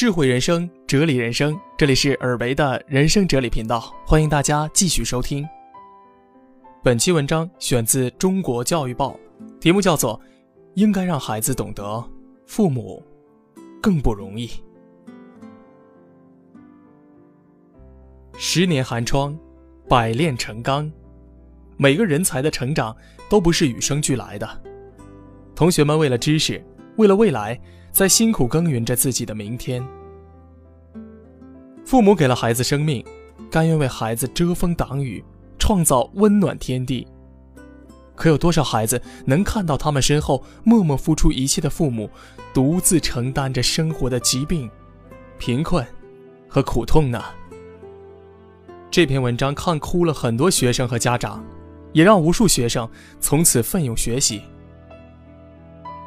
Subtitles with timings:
[0.00, 5.46] 智慧人生，哲理人生，这里是尔维的人生哲理频道，欢迎大家继续收听。
[6.82, 9.14] 本期文章选自《中国教育报》，
[9.58, 10.18] 题目叫做
[10.72, 12.02] 《应该让孩子懂得
[12.46, 13.02] 父母
[13.82, 14.46] 更不容易》。
[18.38, 19.38] 十年寒窗，
[19.86, 20.90] 百炼成钢。
[21.76, 22.96] 每个人才的成长
[23.28, 24.48] 都不是与生俱来的。
[25.54, 26.64] 同学们为了知识，
[26.96, 27.60] 为了未来。
[27.92, 29.86] 在辛苦耕耘着自己的明天。
[31.84, 33.04] 父母给了孩子生命，
[33.50, 35.24] 甘愿为孩子遮风挡雨，
[35.58, 37.06] 创造温暖天地。
[38.14, 42.08] 可有多少孩子能看到他们身后默默付出一切的父母，
[42.52, 44.70] 独自承担着生活的疾病、
[45.38, 45.84] 贫困
[46.48, 47.22] 和苦痛呢？
[48.90, 51.42] 这篇文章看哭了很多学生和家长，
[51.92, 52.88] 也让无数学生
[53.20, 54.42] 从此奋勇学习。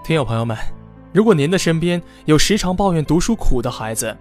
[0.04, 0.83] 听友朋友们。
[1.14, 4.18] 如果您的身边有时常抱怨读书苦的孩子，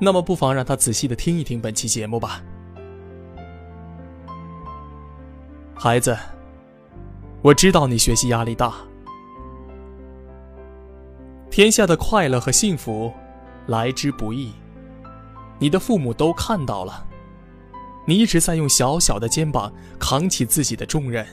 [0.00, 2.42] 那么不妨让他仔细的听一听本期节目吧。
[5.74, 6.18] 孩子，
[7.40, 8.74] 我知道你学习压力大，
[11.50, 13.12] 天下的快乐和幸福
[13.68, 14.52] 来之不易，
[15.60, 17.06] 你的父母都看到了，
[18.06, 21.24] 你一直在用小小的肩膀扛起自己的重任，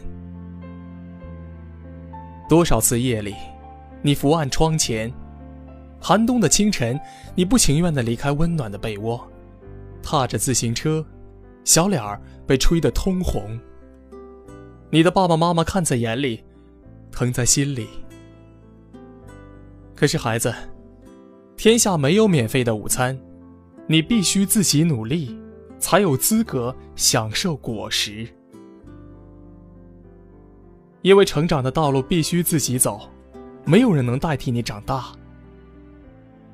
[2.48, 3.34] 多少次夜里。
[4.02, 5.12] 你伏案窗前，
[6.00, 7.00] 寒冬的清晨，
[7.36, 9.22] 你不情愿地离开温暖的被窝，
[10.02, 11.06] 踏着自行车，
[11.66, 13.60] 小脸儿被吹得通红。
[14.90, 16.44] 你的爸爸妈妈看在眼里，
[17.12, 17.88] 疼在心里。
[19.96, 20.54] 可是孩子，
[21.58, 23.20] 天下没有免费的午餐，
[23.86, 25.38] 你必须自己努力，
[25.78, 28.26] 才有资格享受果实。
[31.02, 33.02] 因为成长的道路必须自己走。
[33.70, 35.06] 没有人能代替你长大，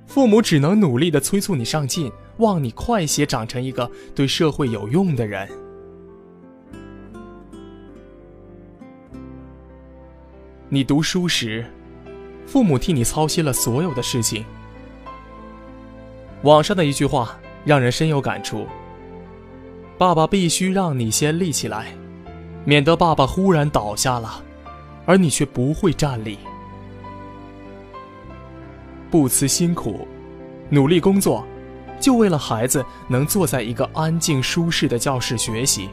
[0.06, 5.48] 父母只能努力的催促你上进，望你快些长成一个对社会有用的人。
[10.68, 11.66] 你读书时，
[12.46, 14.44] 父母替你操心了所有的事情。
[16.42, 18.68] 网上的一句话让人深有感触：
[19.98, 21.94] 爸爸必须让你先立起来，
[22.66, 24.44] 免得爸爸忽然倒下了，
[25.06, 26.38] 而你却不会站立。
[29.16, 30.06] 不辞辛苦，
[30.70, 31.48] 努力工作，
[32.02, 35.90] 就为了孩子能坐在一个安静舒适的教室学习。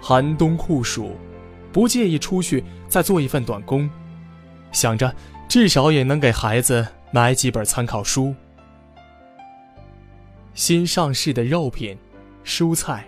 [0.00, 1.16] 寒冬酷暑，
[1.72, 3.90] 不介意出去再做一份短工，
[4.70, 5.12] 想着
[5.48, 8.32] 至少也能给孩子买几本参考书。
[10.54, 11.98] 新上市的肉品、
[12.44, 13.04] 蔬菜，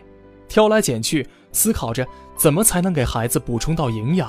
[0.48, 2.04] 挑来拣去，思考着
[2.36, 4.28] 怎么才能给孩子补充到营养。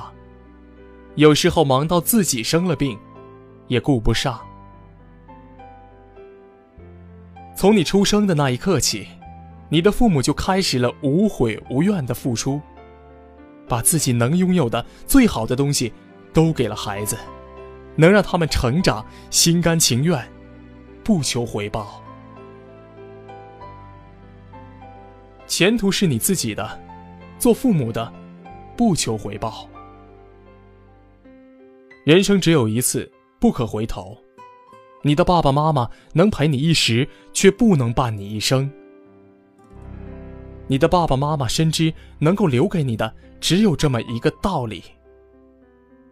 [1.16, 2.96] 有时候忙到自己生了病。
[3.68, 4.40] 也顾不上。
[7.54, 9.08] 从你出生的那一刻起，
[9.68, 12.60] 你的父母就开始了无悔无怨的付出，
[13.66, 15.92] 把自己能拥有的最好的东西
[16.34, 17.16] 都给了孩子，
[17.96, 20.22] 能让他们成长，心甘情愿，
[21.02, 22.02] 不求回报。
[25.46, 26.78] 前途是你自己的，
[27.38, 28.12] 做父母的，
[28.76, 29.66] 不求回报。
[32.04, 33.10] 人生只有一次。
[33.38, 34.16] 不可回头，
[35.02, 38.70] 你的爸爸妈妈能陪你一时，却不能伴你一生。
[40.66, 44.82] 你的爸爸妈妈深知，能够留给你的只有这么一个道理：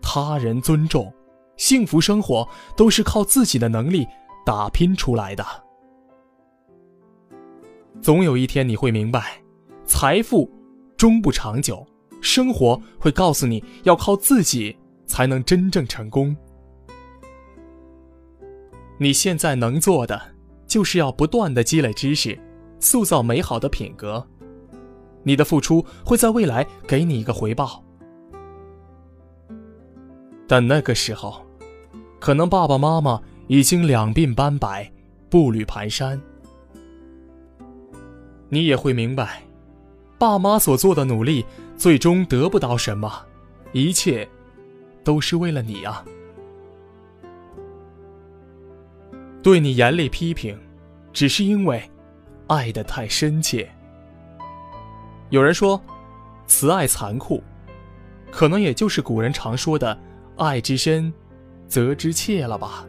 [0.01, 1.13] 他人尊重，
[1.57, 4.07] 幸福生活都是靠自己的能力
[4.47, 5.45] 打拼出来的。
[8.01, 9.43] 总有一天你会明白，
[9.87, 10.49] 财富
[10.97, 11.85] 终不长久，
[12.21, 16.37] 生活会告诉你要靠自己才能真正成功。
[18.99, 20.21] 你现在能做的，
[20.67, 22.39] 就是要不断的积累知识，
[22.79, 24.25] 塑造美好的品格。
[25.23, 27.83] 你的付出会在未来给你一个回报，
[30.47, 31.45] 但那个时候，
[32.21, 34.93] 可能爸爸妈妈已经两鬓斑白，
[35.31, 36.21] 步履蹒跚。
[38.51, 39.43] 你也会明白，
[40.19, 41.45] 爸妈所做的努力，
[41.77, 43.11] 最终得不到什么，
[43.73, 44.29] 一切，
[45.03, 46.05] 都是为了你啊。
[49.45, 50.59] 对你严厉批评，
[51.13, 51.83] 只是因为
[52.47, 53.71] 爱的太深切。
[55.29, 55.79] 有人说，
[56.47, 57.45] 慈爱残酷，
[58.33, 60.01] 可能也就是古人常说的
[60.39, 61.13] “爱之深，
[61.69, 62.87] 责之切”了吧？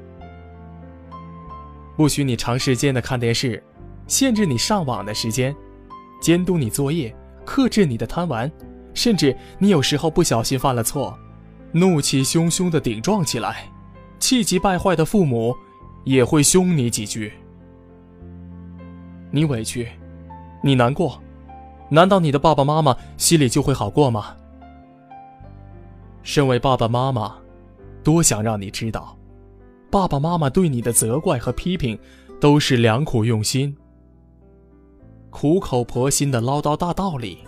[1.97, 3.61] 不许你长时间的看电视，
[4.07, 5.53] 限制你上网的时间，
[6.21, 7.13] 监督你作业，
[7.43, 8.49] 克制你的贪玩，
[8.93, 11.19] 甚至你有时候不小心犯了错，
[11.73, 13.69] 怒气汹汹的顶撞起来，
[14.19, 15.53] 气急败坏的父母。
[16.05, 17.33] 也会凶你几句。
[19.31, 19.89] 你委屈，
[20.63, 21.21] 你难过，
[21.89, 24.37] 难道你的爸爸妈妈心里就会好过吗？
[26.23, 27.35] 身为爸爸妈妈，
[28.03, 29.17] 多想让你知道，
[29.91, 31.99] 爸爸妈妈对你的责怪和批评，
[32.39, 33.75] 都是良苦用心。
[35.29, 37.39] 苦口婆心的唠叨大道理，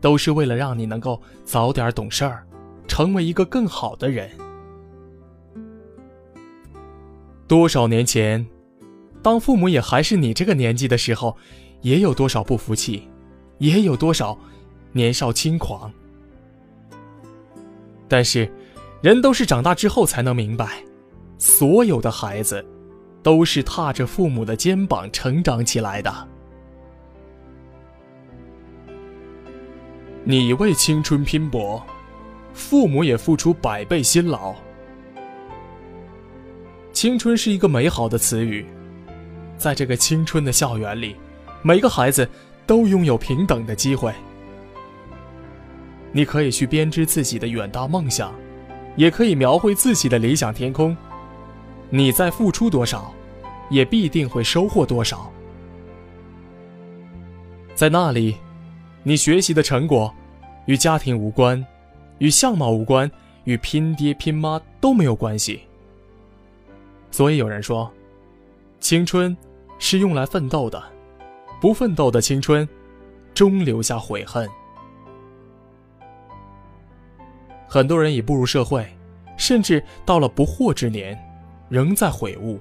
[0.00, 2.44] 都是为了让你能够早点懂事儿，
[2.88, 4.28] 成为一个更好的人。
[7.48, 8.44] 多少年前，
[9.22, 11.36] 当父母也还是你这个年纪的时候，
[11.80, 13.08] 也有多少不服气，
[13.58, 14.36] 也有多少
[14.92, 15.92] 年少轻狂。
[18.08, 18.50] 但是，
[19.00, 20.82] 人都是长大之后才能明白，
[21.38, 22.64] 所有的孩子，
[23.22, 26.28] 都是踏着父母的肩膀成长起来的。
[30.24, 31.80] 你为青春拼搏，
[32.52, 34.52] 父母也付出百倍辛劳。
[36.96, 38.64] 青春是一个美好的词语，
[39.58, 41.14] 在这个青春的校园里，
[41.60, 42.26] 每个孩子
[42.66, 44.14] 都拥有平等的机会。
[46.10, 48.32] 你可以去编织自己的远大梦想，
[48.96, 50.96] 也可以描绘自己的理想天空。
[51.90, 53.12] 你在付出多少，
[53.68, 55.30] 也必定会收获多少。
[57.74, 58.36] 在那里。
[59.02, 60.10] 你学习的成果，
[60.64, 61.62] 与家庭无关，
[62.20, 63.08] 与相貌无关，
[63.44, 65.60] 与拼爹拼妈都没有关系。
[67.16, 67.90] 所以有人说，
[68.78, 69.34] 青春
[69.78, 70.84] 是用来奋斗的，
[71.62, 72.68] 不奋斗的青春，
[73.32, 74.46] 终留下悔恨。
[77.66, 78.86] 很多人已步入社会，
[79.38, 81.18] 甚至到了不惑之年，
[81.70, 82.60] 仍在悔悟。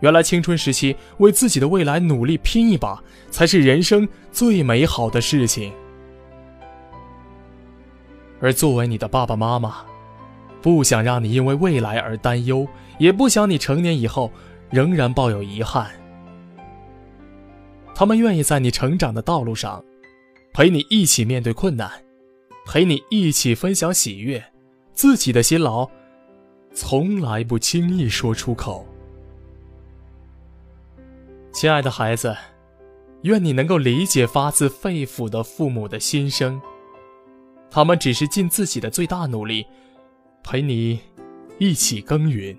[0.00, 3.00] 原来青春时期为自己的未来努力拼一把，
[3.30, 5.72] 才是人生最美好的事情。
[8.40, 9.84] 而作为你的爸爸妈妈，
[10.60, 12.66] 不想让你因为未来而担忧，
[12.98, 14.30] 也不想你成年以后
[14.70, 15.90] 仍然抱有遗憾。
[17.94, 19.84] 他们愿意在你成长的道路上，
[20.52, 21.90] 陪你一起面对困难，
[22.66, 24.44] 陪你一起分享喜悦。
[24.92, 25.88] 自己的辛劳，
[26.72, 28.84] 从来不轻易说出口。
[31.52, 32.36] 亲爱的孩子，
[33.22, 36.60] 愿你能够理解发自肺腑的父母的心声。
[37.70, 39.66] 他们只是尽自己的最大努力，
[40.50, 40.98] 陪你
[41.58, 42.56] 一起耕耘。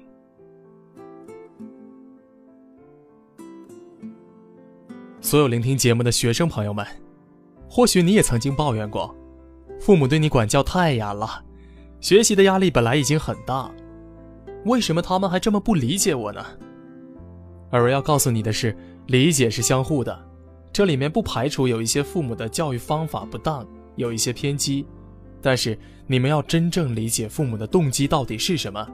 [5.19, 6.85] 所有聆听节目的学生朋友们，
[7.67, 9.15] 或许你也曾经抱怨过，
[9.79, 11.43] 父母对你管教太严了，
[11.99, 13.71] 学习的压力本来已经很大，
[14.65, 16.45] 为什么他们还这么不理解我呢？
[17.71, 18.77] 而我要告诉你的是，
[19.07, 20.29] 理解是相互的，
[20.71, 24.85] 这里面不排除有一些父母的教育方法不当，有一些偏激，
[25.41, 25.77] 但是
[26.07, 28.87] 你们要真正理解父母的动机到底是什么。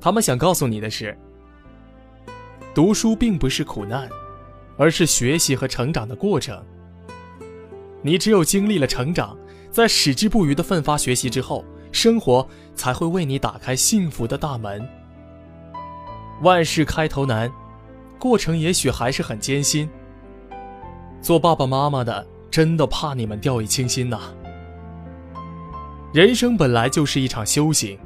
[0.00, 1.16] 他们想告诉你的是，
[2.74, 4.08] 读书并不是苦难，
[4.76, 6.62] 而是学习和成长的过程。
[8.02, 9.36] 你只有经历了成长，
[9.70, 14.86] 在矢志不渝的奋发学习之后，生活才会为你打开幸福的大门。
[16.42, 17.50] 万事开头难。
[18.18, 19.88] 过程也许还是很艰辛。
[21.20, 24.18] 做爸爸妈妈的真的怕你们掉以轻心呐。
[26.12, 27.98] 人生本来就是一场修行，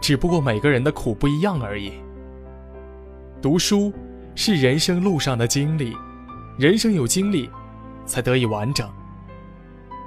[0.00, 1.92] 只不过每个人的苦不一样而已。
[3.42, 3.92] 读书
[4.34, 5.96] 是人生路上的经历，
[6.58, 7.50] 人生有经历，
[8.04, 8.88] 才得以完整。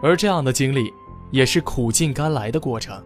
[0.02, 0.92] 而这样的经历，
[1.32, 3.04] 也是苦尽甘来的过程。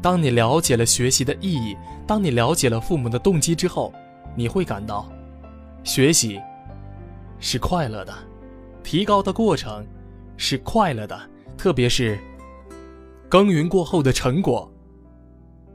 [0.00, 3.92] 当你了解了学习的意义，当你了解了父母的动机之后。
[4.36, 5.10] 你会感到，
[5.82, 6.40] 学习
[7.40, 8.14] 是快乐的，
[8.84, 9.84] 提高的过程
[10.36, 11.20] 是快乐的，
[11.56, 12.16] 特别是
[13.28, 14.72] 耕耘过后的成果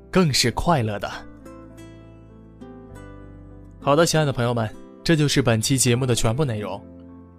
[0.09, 1.09] 更是快乐的。
[3.79, 4.67] 好的，亲爱的朋友们，
[5.03, 6.83] 这就是本期节目的全部内容。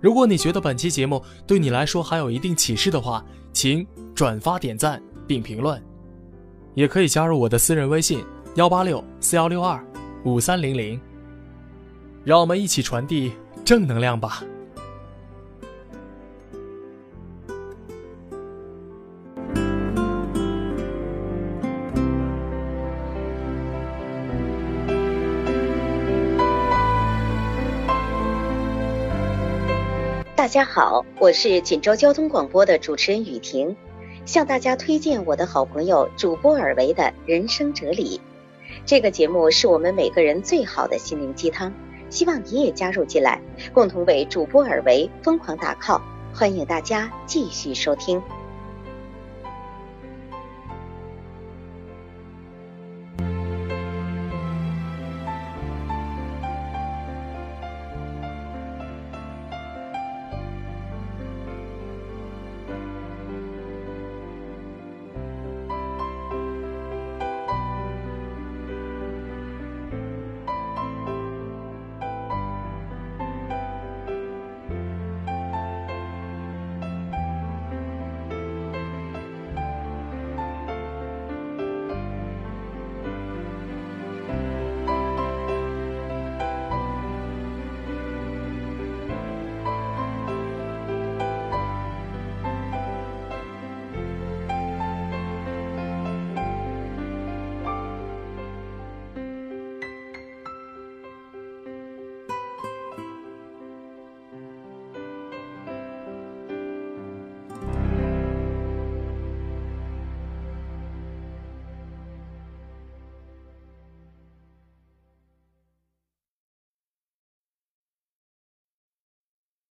[0.01, 5.83] 如果你觉得本期节目对你来说还有一定启示的话，请转发、点赞并评论，
[6.75, 9.85] 也可以加入我的私人微信：幺八六四幺六二
[10.25, 11.01] 五三零零。
[12.23, 13.33] 让我们一起传递
[13.65, 14.45] 正能量吧！
[30.45, 33.75] 大家好，我是锦州交通广播的主持人雨婷，
[34.27, 38.21] 向大家推荐我的好朋友主播尔维的人生哲理。
[38.85, 41.73] 这个节目是我们每个人最好的心灵鸡汤。
[42.11, 43.41] 希望你也加入进来，
[43.73, 46.03] 共同为主播尔维疯狂打 call。
[46.35, 48.23] 欢迎大家继续收听。